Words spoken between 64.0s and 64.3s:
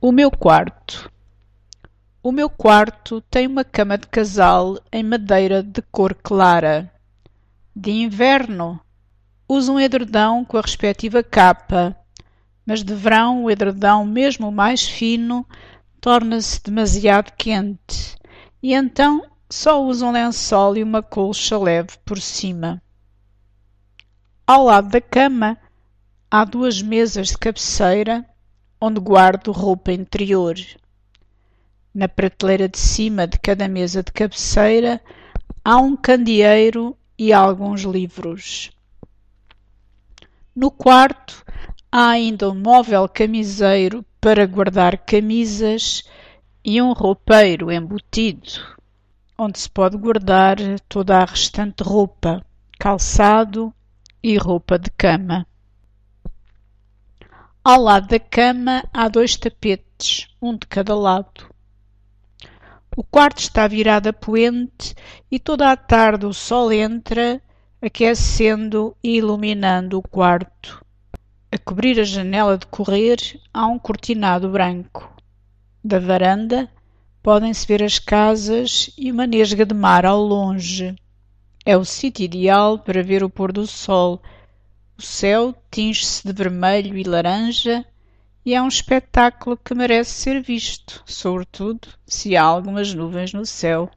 a